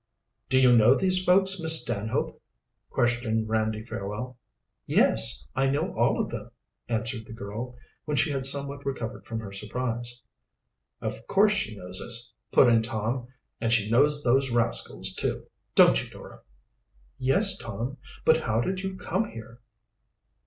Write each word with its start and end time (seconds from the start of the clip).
"Do 0.49 0.57
you 0.59 0.75
know 0.75 0.95
these 0.95 1.23
folks, 1.23 1.59
Miss 1.61 1.83
Stanhope?" 1.83 2.41
questioned 2.89 3.47
Randy 3.47 3.85
Fairwell. 3.85 4.35
"Yes, 4.87 5.47
I 5.55 5.69
know 5.69 5.93
all 5.93 6.19
of 6.19 6.31
them." 6.31 6.49
answered 6.89 7.27
the 7.27 7.33
girl, 7.33 7.75
when 8.05 8.17
she 8.17 8.31
had 8.31 8.47
somewhat 8.47 8.83
recovered 8.83 9.27
from 9.27 9.39
her 9.41 9.51
surprise. 9.51 10.23
"Of 11.01 11.27
course 11.27 11.51
she 11.53 11.77
knows 11.77 12.01
us," 12.01 12.33
put 12.51 12.67
in 12.67 12.81
Tom, 12.81 13.27
"and 13.59 13.71
she 13.71 13.91
knows 13.91 14.23
those 14.23 14.49
rascals, 14.49 15.13
too; 15.13 15.45
don't 15.75 16.03
you, 16.03 16.09
Dora?" 16.09 16.41
"Yes, 17.19 17.55
Tom. 17.55 17.97
But 18.25 18.37
how 18.37 18.59
did 18.59 18.81
you 18.81 18.95
come 18.97 19.29
here?" 19.29 19.61